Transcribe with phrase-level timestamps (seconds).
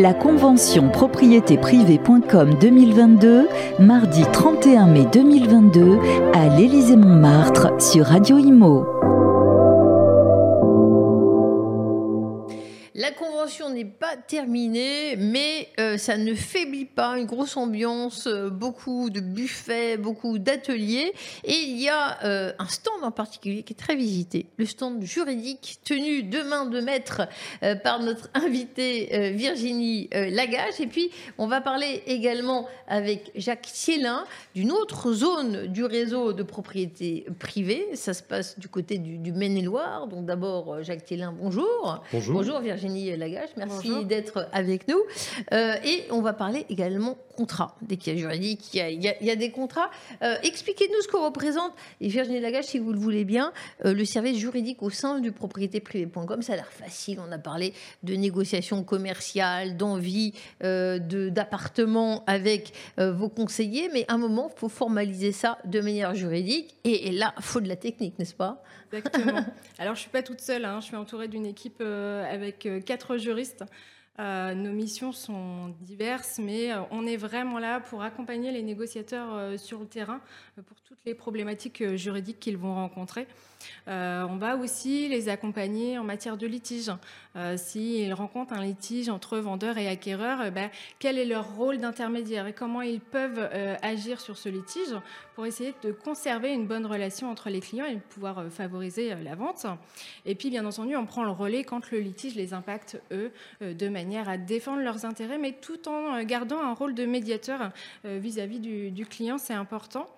[0.00, 3.48] La convention propriétéprivée.com 2022,
[3.80, 5.98] mardi 31 mai 2022,
[6.34, 8.97] à l'Élysée-Montmartre sur Radio Imo.
[13.08, 17.18] La convention n'est pas terminée, mais euh, ça ne faiblit pas.
[17.18, 21.14] Une grosse ambiance, euh, beaucoup de buffets, beaucoup d'ateliers.
[21.42, 24.44] Et il y a euh, un stand en particulier qui est très visité.
[24.58, 27.22] Le stand juridique tenu de main de maître
[27.82, 30.78] par notre invitée Virginie Lagache.
[30.80, 36.42] Et puis, on va parler également avec Jacques Thielin d'une autre zone du réseau de
[36.42, 37.88] propriété privée.
[37.94, 40.08] Ça se passe du côté du, du Maine-et-Loire.
[40.08, 42.02] Donc d'abord, Jacques Thielin, bonjour.
[42.12, 42.34] Bonjour.
[42.34, 42.97] Bonjour Virginie.
[43.06, 43.50] Lagache.
[43.56, 45.00] Merci d'être avec nous.
[45.52, 47.76] Euh, et on va parler également contrat.
[47.82, 49.90] Dès qu'il y a juridique, il y a, des contrats.
[50.22, 51.72] Euh, expliquez-nous ce qu'on représente.
[52.00, 53.52] Et Virginie Lagache, si vous le voulez bien,
[53.84, 57.20] euh, le service juridique au sein du propriétéprivé.com, ça a l'air facile.
[57.26, 57.72] On a parlé
[58.02, 63.88] de négociations commerciales, d'envie d'appartements avec vos conseillers.
[63.92, 66.76] Mais à un moment, il faut formaliser ça de manière juridique.
[66.84, 68.62] Et, là, il faut de la technique, n'est-ce pas?
[68.92, 69.44] Exactement.
[69.78, 70.64] Alors, je ne suis pas toute seule.
[70.64, 70.80] Hein.
[70.80, 73.64] Je suis entourée d'une équipe avec quatre juristes.
[74.20, 79.32] Euh, nos missions sont diverses, mais euh, on est vraiment là pour accompagner les négociateurs
[79.32, 80.20] euh, sur le terrain
[80.66, 83.28] pour toutes les problématiques juridiques qu'ils vont rencontrer.
[83.86, 86.90] On va aussi les accompagner en matière de litige.
[87.56, 92.52] S'ils rencontrent un litige entre vendeurs et acquéreurs, ben, quel est leur rôle d'intermédiaire et
[92.52, 93.48] comment ils peuvent
[93.82, 94.94] agir sur ce litige
[95.34, 99.66] pour essayer de conserver une bonne relation entre les clients et pouvoir favoriser la vente.
[100.24, 103.88] Et puis, bien entendu, on prend le relais quand le litige les impacte, eux, de
[103.88, 107.70] manière à défendre leurs intérêts, mais tout en gardant un rôle de médiateur
[108.04, 109.38] vis-à-vis du, client.
[109.38, 110.08] C'est important.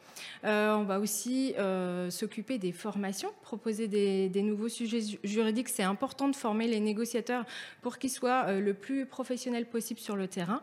[0.45, 1.55] on va aussi
[2.11, 5.69] s'occuper des formations proposer des, nouveaux sujets juridiques.
[5.69, 7.45] C'est important de former les négociateurs
[7.83, 10.63] pour qu'ils soient euh, le plus professionnels possible sur le terrain.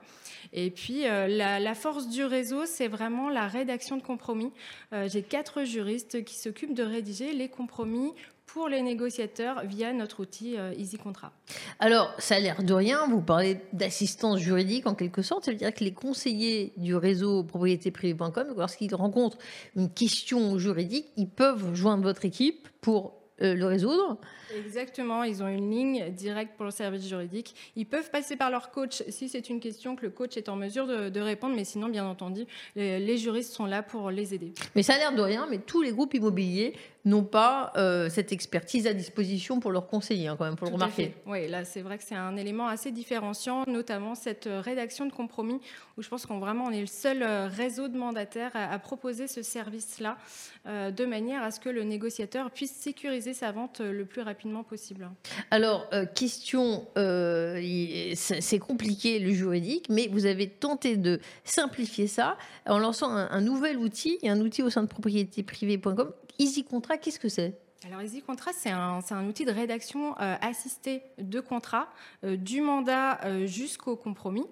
[0.53, 4.51] Et puis, euh, la, force du réseau, c'est vraiment la rédaction de compromis.
[4.93, 8.13] Euh, j'ai quatre juristes qui s'occupent de rédiger les compromis
[8.47, 11.31] pour les négociateurs via notre outil Easy Contrat.
[11.79, 15.57] Alors, ça a l'air de rien, vous parlez d'assistance juridique en quelque sorte, ça veut
[15.57, 19.37] dire que les conseillers du réseau propriétéprivée.com, lorsqu'ils rencontrent
[19.75, 24.17] une question juridique, ils peuvent joindre votre équipe pour euh, le résoudre.
[24.57, 27.53] Exactement, ils ont une ligne directe pour le service juridique.
[27.75, 30.55] Ils peuvent passer par leur coach si c'est une question que le coach est en
[30.55, 34.53] mesure de, répondre, mais sinon, bien entendu, les, juristes sont là pour les aider.
[34.75, 36.73] Mais ça a l'air de rien, mais tous les groupes immobiliers
[37.07, 40.73] n'ont pas euh, cette expertise à disposition pour leurs conseiller, hein, quand même, pour le
[40.73, 41.13] remarquer.
[41.25, 45.11] Oui, là, c'est vrai que c'est un élément assez différenciant, notamment cette euh, rédaction de
[45.11, 45.59] compromis,
[45.97, 49.27] où je pense qu'on vraiment on est le seul euh, réseau de mandataires à, proposer
[49.27, 50.17] ce service-là,
[50.65, 55.09] de manière à ce que le négociateur puisse sécuriser sa vente le plus rapidement possible.
[55.51, 63.09] Alors, question, c'est compliqué le juridique, mais vous avez tenté de simplifier ça en lançant
[63.09, 67.59] un, un nouvel outil, un outil au sein de propriétéprivée.com Easy Contrat, qu'est-ce que c'est?
[67.85, 71.89] Alors, Easy Contrat, c'est un, outil de rédaction euh, assistée de contrat,
[72.23, 74.45] euh, du mandat euh, jusqu'au compromis.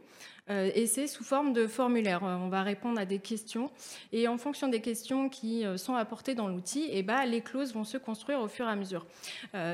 [0.50, 2.24] Euh, et c'est sous forme de formulaire.
[2.24, 3.72] Euh, on va répondre à des questions
[4.12, 7.74] et en fonction des questions qui euh, sont apportées dans l'outil, eh ben, les clauses
[7.74, 9.06] vont se construire au fur et à mesure.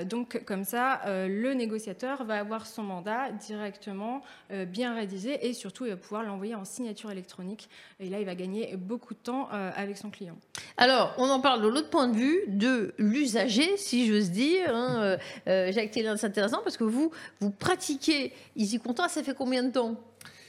[0.05, 4.21] donc comme ça, le négociateur va avoir son mandat directement
[4.67, 7.69] bien rédigé et surtout il va pouvoir l'envoyer en signature électronique.
[7.99, 10.37] Et là, il va gagner beaucoup de temps avec son client.
[10.77, 14.75] Alors, on en parle de l'autre point de vue, de l'usager, si j'ose dire.
[14.75, 19.71] Hein, Jacques c'est intéressant parce que vous, vous pratiquez Easy Contrat, ça fait combien de
[19.71, 19.97] temps?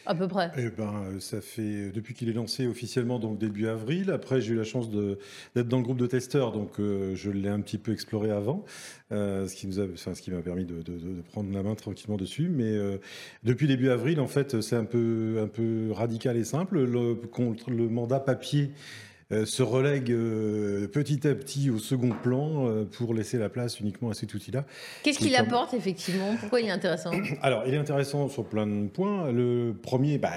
[0.06, 4.10] À peu près eh ben, ça fait depuis qu'il est lancé officiellement, donc début avril.
[4.10, 7.48] Après, j'ai eu la chance d'être dans le groupe de testeurs, donc euh, je l'ai
[7.48, 8.64] un petit peu exploré avant,
[9.12, 10.82] euh, ce qui nous enfin, m'a permis de,
[11.30, 12.48] prendre la main tranquillement dessus.
[12.48, 12.98] Mais euh,
[13.44, 16.82] depuis début avril, en fait, c'est un peu, un peu radical et simple.
[16.82, 19.11] Le, contre le mandat papier euh,
[19.44, 24.10] se relègue euh, petit à petit au second plan euh, pour laisser la place uniquement
[24.10, 24.64] à cet outil-là.
[25.02, 26.36] Qu'est-ce qu'il apporte effectivement?
[26.38, 27.12] Pourquoi il est intéressant?
[27.42, 29.32] Alors, il est intéressant sur plein de points.
[29.32, 30.32] Le premier, bah,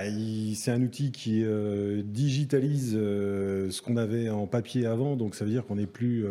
[0.56, 1.44] c'est un outil qui
[2.04, 6.26] digitalise ce qu'on avait en papier avant, donc ça veut dire qu'on n'est plus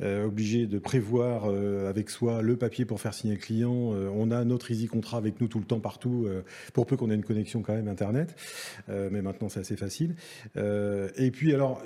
[0.00, 1.46] obligé de prévoir
[1.88, 3.70] avec soi le papier pour faire signer le client.
[3.70, 6.28] on a notre Easy Contrat avec nous tout le temps, partout,
[6.72, 8.34] pour peu qu'on ait une connexion quand même Internet.
[8.88, 10.14] mais maintenant, c'est assez facile.
[10.56, 11.82] et puis, alors,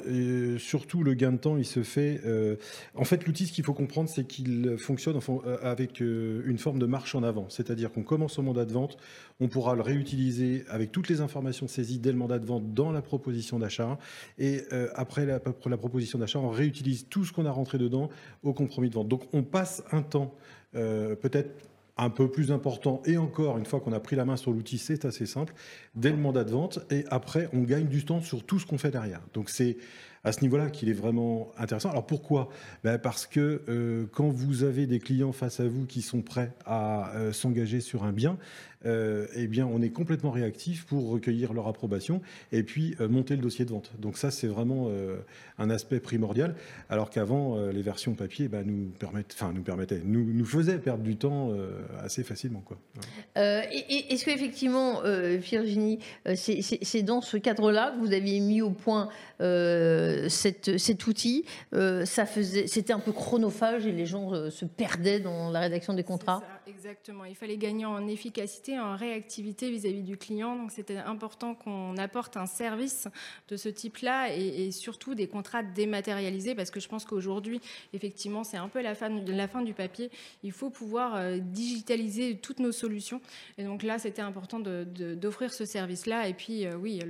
[0.58, 2.20] surtout, le gain de temps, il se fait.
[2.24, 2.56] Euh,
[2.94, 6.78] en fait, l'outil, ce qu'il faut comprendre, c'est qu'il fonctionne euh, avec euh, une forme
[6.78, 7.46] de marche en avant.
[7.48, 8.96] C'est-à-dire qu'on commence au mandat de vente,
[9.40, 12.92] on pourra le réutiliser avec toutes les informations saisies dès le mandat de vente dans
[12.92, 13.98] la proposition d'achat.
[14.38, 14.62] Et
[14.94, 18.08] après la proposition d'achat, on réutilise tout ce qu'on a rentré dedans
[18.42, 19.08] au compromis de vente.
[19.08, 20.34] Donc, on passe un temps,
[20.72, 23.02] peut-être un peu plus important.
[23.04, 25.54] Et encore, une fois qu'on a pris la main sur l'outil, c'est assez simple.
[25.94, 28.78] Dès le mandat de vente, et après, on gagne du temps sur tout ce qu'on
[28.78, 29.20] fait derrière.
[29.34, 29.76] Donc c'est
[30.24, 31.90] à ce niveau-là qu'il est vraiment intéressant.
[31.90, 32.48] Alors pourquoi?
[32.84, 36.52] Ben Parce que euh, quand vous avez des clients face à vous qui sont prêts
[36.64, 38.38] à euh, s'engager sur un bien,
[38.84, 42.20] euh, eh bien, on est complètement réactif pour recueillir leur approbation
[42.50, 43.92] et puis monter le dossier de vente.
[43.98, 44.90] Donc ça, c'est vraiment
[45.58, 46.56] un aspect primordial,
[46.90, 50.02] alors qu'avant, les versions papier bah, nous, permettent, nous permettaient,
[50.44, 51.52] faisaient perdre du temps
[52.02, 52.60] assez facilement.
[52.66, 52.76] Quoi.
[53.36, 56.00] Est-ce qu'effectivement, Virginie,
[56.34, 59.10] c'est dans ce cadre-là que vous aviez mis au point
[60.28, 65.50] cette, cet outil ça faisait, C'était un peu chronophage et les gens se perdaient dans
[65.50, 70.56] la rédaction des contrats Exactement, il fallait gagner en efficacité en réactivité vis-à-vis du client.
[70.56, 73.08] Donc c'était important qu'on apporte un service
[73.48, 77.60] de ce type-là et, surtout des contrats dématérialisés parce que je pense qu'aujourd'hui,
[77.92, 80.10] effectivement, c'est un peu la fin, la fin du papier.
[80.42, 83.20] Il faut pouvoir euh, digitaliser toutes nos solutions.
[83.58, 86.28] Et donc là, c'était important d'offrir ce service-là.
[86.28, 87.00] Et puis, euh, oui,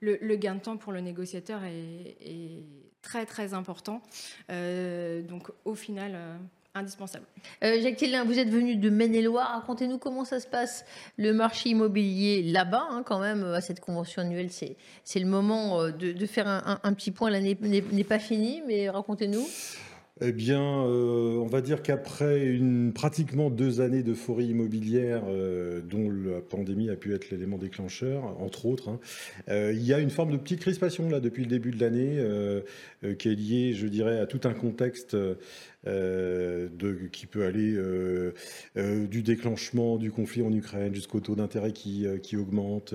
[0.00, 2.62] le, gain de temps pour le négociateur est,
[3.02, 4.02] très, très important.
[4.50, 6.40] Euh, donc au final
[6.76, 7.24] indispensable.
[7.64, 9.60] Euh, Jacques vous êtes venu de Maine-et-Loire.
[9.60, 10.84] Racontez-nous comment ça se passe
[11.16, 14.50] le marché immobilier là-bas, hein, quand même, à cette convention annuelle.
[14.50, 17.30] C'est le moment euh, de, faire un, petit point.
[17.30, 19.46] L'année n'est pas finie, mais racontez-nous.
[20.22, 25.24] Eh bien, euh, on va dire qu'après une pratiquement deux années d'euphorie immobilière,
[25.84, 28.98] dont la pandémie a pu être l'élément déclencheur, entre autres, hein,
[29.48, 32.18] il y a une forme de petite crispation là depuis le début de l'année,
[33.18, 35.14] qui est liée, je dirais, à tout un contexte
[35.86, 38.32] euh, de, qui peut aller euh,
[38.76, 42.94] euh, du déclenchement du conflit en Ukraine jusqu'au taux d'intérêt qui, qui augmente,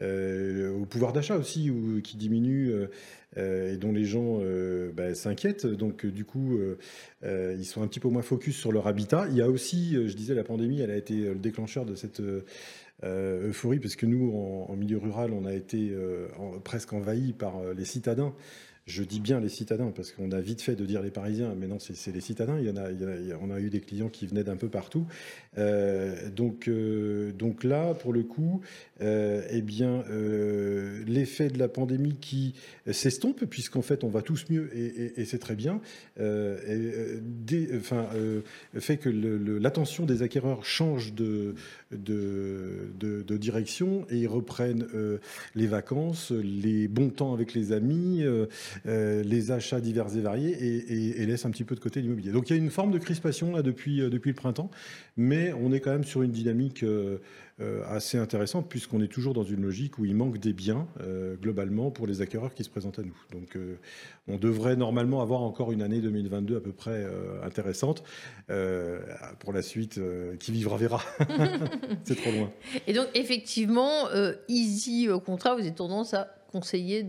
[0.00, 2.72] au pouvoir d'achat aussi ou, qui diminue.
[3.36, 4.40] et dont les gens
[4.94, 5.66] bah, s'inquiètent.
[5.66, 6.58] Donc, du coup,
[7.24, 9.26] ils sont un petit peu moins focus sur leur habitat.
[9.30, 12.22] Il y a aussi, je disais, la pandémie, elle a été le déclencheur de cette
[13.02, 14.32] euphorie, parce que nous,
[14.68, 15.92] en, milieu rural, on a été
[16.64, 18.34] presque envahi par les citadins
[18.86, 21.68] je dis bien les citadins parce qu'on a vite fait de dire les Parisiens, mais
[21.68, 22.58] non, c'est les citadins.
[22.58, 22.88] Il y en a,
[23.40, 25.06] on a eu des clients qui venaient d'un peu partout.
[25.58, 28.60] Euh, donc, euh, donc là, pour le coup,
[29.02, 30.04] euh, eh bien,
[31.06, 32.54] l'effet de la pandémie qui
[32.90, 35.80] s'estompe, puisqu'en fait, on va tous mieux et, c'est très bien,
[36.18, 38.08] enfin,
[38.78, 41.54] fait que l'attention des acquéreurs change de,
[43.36, 44.86] direction et ils reprennent
[45.54, 48.24] les vacances, les bons temps avec les amis.
[48.86, 52.32] Euh, les achats divers et variés et, laisse un petit peu de côté l'immobilier.
[52.32, 54.70] Donc il y a une forme de crispation là depuis, euh, depuis le printemps,
[55.16, 57.18] mais on est quand même sur une dynamique euh,
[57.86, 60.88] assez intéressante puisqu'on est toujours dans une logique où il manque des biens
[61.40, 63.16] globalement pour les acquéreurs qui se présentent à nous.
[63.30, 63.56] Donc
[64.26, 67.06] on devrait normalement avoir encore une année 2022 à peu près
[67.44, 68.02] intéressante.
[69.38, 70.00] pour la suite,
[70.40, 71.02] qui vivra verra.
[72.04, 72.50] C'est trop loin.
[72.88, 74.08] Et donc effectivement,
[74.48, 77.04] Easy au contrat, vous avez tendance à conseiller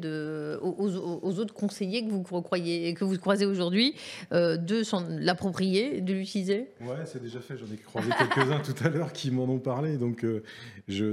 [0.62, 3.96] aux, autres conseillers que vous croyez, que vous croisez aujourd'hui
[4.32, 4.84] euh, de
[5.20, 6.70] l'approprier, de l'utiliser?
[6.82, 7.58] Ouais, c'est déjà fait.
[7.58, 9.98] J'en ai croisé quelques-uns tout à l'heure qui m'en ont parlé.
[9.98, 10.44] Donc, euh,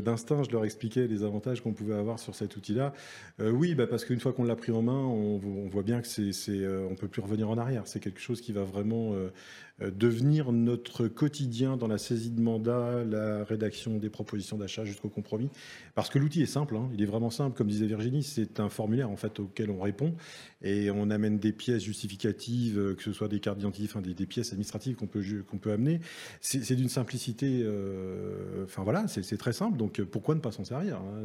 [0.00, 2.92] d'instinct, je leur expliquais les avantages qu'on pouvait avoir sur cet outil-là.
[3.40, 5.38] Euh, oui, bah, parce qu'une fois qu'on l'a pris en main, on,
[5.68, 7.82] voit bien que c'est, on peut plus revenir en arrière.
[7.86, 9.14] C'est quelque chose qui va vraiment
[9.82, 15.08] euh, devenir notre quotidien dans la saisie de mandat, la rédaction des propositions d'achat jusqu'au
[15.08, 15.48] compromis.
[15.94, 16.90] Parce que l'outil est simple, hein.
[16.92, 17.56] il est vraiment simple.
[17.56, 20.14] Comme disait Virginie, c'est un formulaire en fait auquel on répond
[20.62, 24.26] et on amène des pièces justificatives, euh, que ce soit des cartes d'identité, enfin des,
[24.26, 26.00] pièces administratives qu'on peut qu'on peut amener.
[26.40, 27.62] C'est d'une simplicité.
[27.62, 29.76] Euh, enfin voilà, c'est très simple.
[29.76, 31.22] Donc pourquoi ne pas s'en servir hein.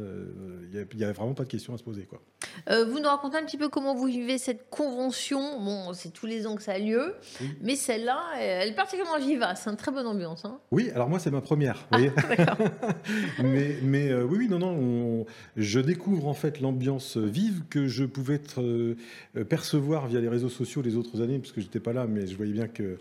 [0.72, 2.20] Il n'y a, vraiment pas de question à se poser quoi.
[2.68, 5.60] vous nous racontez un petit peu comment vous vivez cette convention.
[5.60, 7.14] Bon, c'est tous les ans que ça a lieu,
[7.60, 10.44] mais celle-là elle est particulièrement vivace, une hein, très bonne ambiance.
[10.44, 10.58] Hein.
[10.70, 11.86] Oui, alors moi c'est ma première.
[11.90, 11.98] Ah,
[13.42, 15.26] mais mais euh, oui, oui, non, non,
[15.56, 16.85] je découvre en fait l'ambiance
[17.16, 18.94] vive que je pouvais euh,
[19.48, 22.36] percevoir via les réseaux sociaux les autres années, parce que j'étais pas là, mais je
[22.36, 22.98] voyais bien que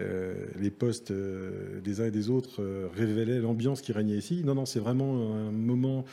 [0.00, 2.62] euh, les posts des uns et des autres
[2.94, 4.42] révélaient l'ambiance qui régnait ici.
[4.44, 6.04] Non, non, c'est vraiment un moment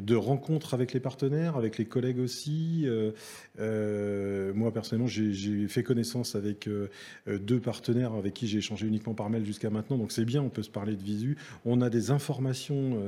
[0.00, 2.82] de rencontres avec les partenaires, avec les collègues aussi.
[2.86, 3.12] Euh,
[3.58, 6.88] euh, moi, personnellement, j'ai fait connaissance avec euh,
[7.26, 9.98] deux partenaires avec qui j'ai échangé uniquement par mail jusqu'à maintenant.
[9.98, 11.36] Donc c'est bien, on peut se parler de visu.
[11.64, 12.98] On a des informations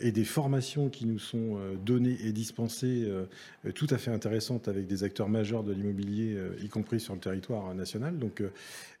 [0.00, 3.08] et des formations qui nous sont données et dispensées
[3.74, 7.74] tout à fait intéressantes avec des acteurs majeurs de l'immobilier, y compris sur le territoire
[7.74, 8.18] national.
[8.18, 8.42] Donc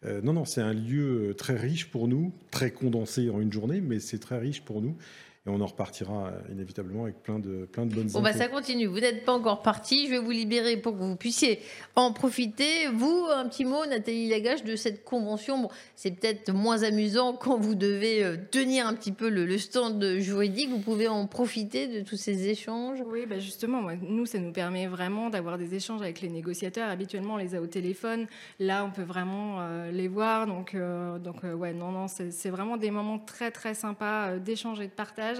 [0.04, 4.00] non, non, c'est un lieu très riche pour nous, très condensé en une journée, mais
[4.00, 4.96] c'est très riche pour nous.
[5.44, 8.46] Et on en repartira euh, inévitablement avec plein de, plein de bonnes Bon, bah, ça
[8.46, 8.86] continue.
[8.86, 10.06] Vous n'êtes pas encore parti.
[10.06, 11.58] Je vais vous libérer pour que vous puissiez
[11.96, 12.86] en profiter.
[12.94, 15.62] Vous, un petit mot, Nathalie Lagache, de cette convention.
[15.62, 20.18] Bon, c'est peut-être moins amusant quand vous devez euh, tenir un petit peu le, stand
[20.18, 20.70] juridique.
[20.70, 23.02] Vous pouvez en profiter de tous ces échanges.
[23.04, 26.88] Oui, bah justement, nous, ça nous permet vraiment d'avoir des échanges avec les négociateurs.
[26.88, 28.28] Habituellement, on les a au téléphone.
[28.60, 30.46] Là, on peut vraiment euh, les voir.
[30.46, 34.92] Donc, donc ouais, non, non, c'est vraiment des moments très, très sympas d'échange et de
[34.92, 35.31] partage.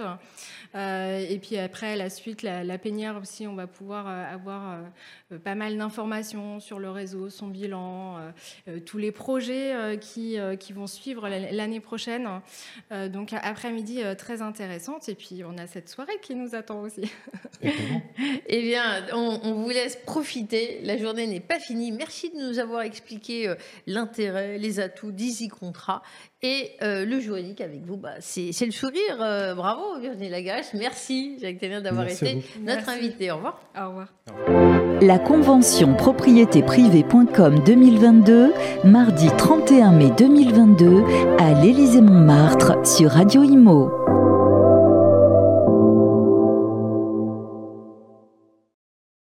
[0.75, 2.77] Euh, et puis après, la suite, la, la,
[3.19, 4.79] aussi, on va pouvoir euh, avoir
[5.31, 8.17] euh, pas mal d'informations sur le réseau, son bilan,
[8.85, 12.27] tous les projets qui, qui vont suivre l'année prochaine.
[12.91, 15.09] donc après-midi très intéressante.
[15.09, 17.11] Et puis on a cette soirée qui nous attend aussi.
[18.47, 20.81] eh bien, on, on, vous laisse profiter.
[20.83, 21.91] La journée n'est pas finie.
[21.91, 23.53] Merci de nous avoir expliqué
[23.87, 26.03] l'intérêt, les atouts d'Easy Contrat.
[26.45, 29.17] Et euh, le juridique avec vous, bah, c'est le sourire.
[29.21, 30.73] Euh, bravo Virginie Lagache.
[30.73, 33.31] Merci Jacques Thévien d'avoir été notre invité.
[33.31, 33.61] Au revoir.
[33.77, 34.07] Au revoir.
[35.01, 41.03] La convention propriété privée.com 2022, mardi 31 mai 2022,
[41.39, 44.02] à l'Élysée-Montmartre sur Radio Imo.